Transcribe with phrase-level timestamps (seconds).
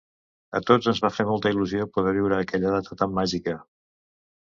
[0.59, 3.59] A tots ens va fer molta il·lusió poder viure aquella data tan màgica.